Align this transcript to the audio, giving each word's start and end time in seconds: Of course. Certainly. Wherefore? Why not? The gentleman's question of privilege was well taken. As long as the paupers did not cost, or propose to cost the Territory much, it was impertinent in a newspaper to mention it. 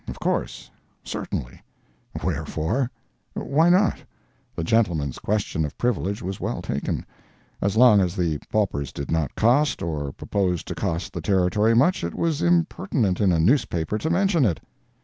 Of 0.07 0.19
course. 0.19 0.71
Certainly. 1.03 1.61
Wherefore? 2.23 2.89
Why 3.35 3.69
not? 3.69 3.99
The 4.55 4.63
gentleman's 4.63 5.19
question 5.19 5.63
of 5.63 5.77
privilege 5.77 6.23
was 6.23 6.39
well 6.39 6.63
taken. 6.63 7.05
As 7.61 7.77
long 7.77 8.01
as 8.01 8.15
the 8.15 8.39
paupers 8.49 8.91
did 8.91 9.11
not 9.11 9.35
cost, 9.35 9.83
or 9.83 10.11
propose 10.11 10.63
to 10.63 10.73
cost 10.73 11.13
the 11.13 11.21
Territory 11.21 11.75
much, 11.75 12.03
it 12.03 12.15
was 12.15 12.41
impertinent 12.41 13.21
in 13.21 13.31
a 13.31 13.39
newspaper 13.39 13.99
to 13.99 14.09
mention 14.09 14.43
it. 14.43 14.59